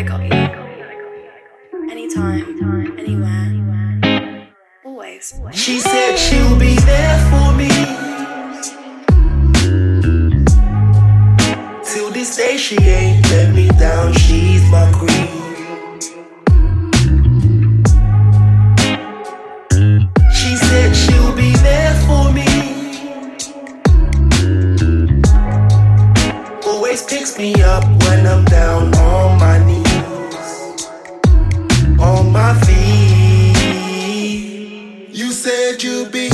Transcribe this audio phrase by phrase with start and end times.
[0.00, 1.90] I got you.
[1.90, 4.48] Anytime, anywhere,
[4.82, 5.38] always.
[5.52, 7.68] She said she'll be there for me.
[11.84, 14.14] Till this day, she ain't let me down.
[14.14, 15.40] She's my queen.
[27.10, 29.79] picks me up when I'm down on my knees
[32.54, 33.56] feet.
[35.12, 36.30] You said you'd be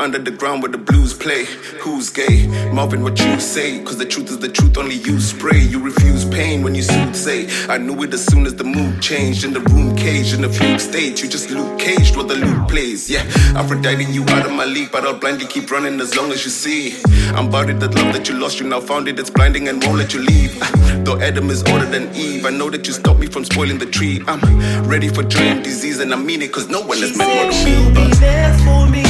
[0.00, 1.44] under the ground where the blues play.
[1.80, 2.46] Who's gay?
[2.72, 3.82] Marvin, what you say?
[3.84, 5.60] Cause the truth is the truth, only you spray.
[5.60, 7.48] You refuse pain when you say.
[7.68, 9.44] I knew it as soon as the mood changed.
[9.44, 11.22] In the room caged, in the fugue state.
[11.22, 13.10] You just Luke caged while the loop plays.
[13.10, 16.44] Yeah, Aphrodite, you out of my league, but I'll blindly keep running as long as
[16.44, 17.00] you see.
[17.34, 19.98] I'm buried that love that you lost, you now found it, it's blinding and won't
[19.98, 20.58] let you leave.
[21.04, 23.86] Though Adam is older than Eve, I know that you stopped me from spoiling the
[23.86, 24.22] tree.
[24.26, 24.40] I'm
[24.88, 27.52] ready for and disease, and I mean it, cause no one She has meant more
[27.52, 28.08] to me.
[28.08, 29.09] be there for me.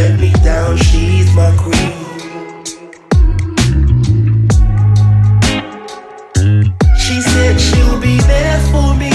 [0.00, 0.76] Let me down.
[0.78, 1.94] She's my queen.
[7.04, 9.14] She said she'll be there for me.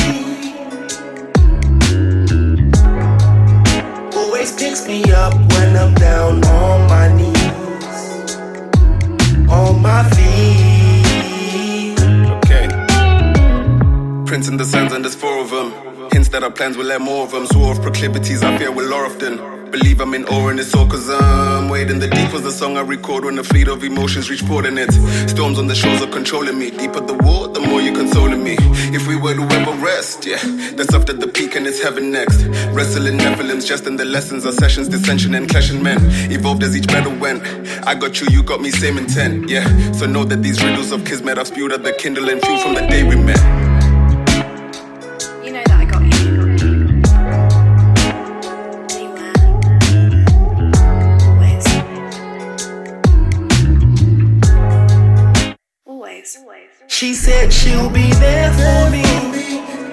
[4.19, 8.35] Always picks me up when I'm down on my knees,
[9.49, 11.99] on my feet.
[12.37, 12.65] Okay.
[14.27, 15.69] Prince in the sands and there's four of them.
[16.11, 17.47] Hints that our plans will let more of them.
[17.47, 19.64] Swore of proclivities, I fear lure often.
[19.75, 22.77] Believe I'm in awe and it's all cause I'm wading the deep was the song
[22.77, 24.93] I record when the fleet of emotions reach port it.
[25.29, 26.71] Storms on the shores are controlling me.
[26.71, 28.55] Deeper the war, the more you're consoling me.
[28.95, 30.39] If we were to ever rest, yeah,
[30.77, 32.45] that's after the peak and it's heaven next.
[32.71, 35.97] Wrestling Nephilims, just in the lessons, our sessions, dissension and clashing men.
[36.31, 37.43] Evolved as each battle went.
[37.85, 39.67] I got you, you got me, same intent, yeah.
[39.91, 42.75] So know that these riddles of kismet I've spewed at the kindle and fuel from
[42.75, 43.64] the day we met.
[56.95, 59.03] She said she'll be there for me.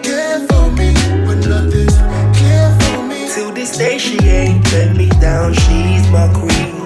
[0.05, 0.95] Care for me,
[1.27, 1.89] but nothing.
[2.33, 3.29] Care for me.
[3.35, 5.53] To this day, she ain't let me down.
[5.53, 6.81] She's my queen.